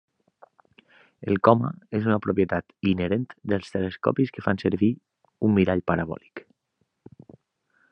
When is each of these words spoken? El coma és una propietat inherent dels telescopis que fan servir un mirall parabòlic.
El 1.31 1.35
coma 1.47 1.69
és 1.99 2.07
una 2.11 2.17
propietat 2.27 2.73
inherent 2.93 3.27
dels 3.53 3.69
telescopis 3.77 4.33
que 4.39 4.45
fan 4.47 4.63
servir 4.65 4.91
un 5.49 5.57
mirall 5.61 5.87
parabòlic. 5.93 6.45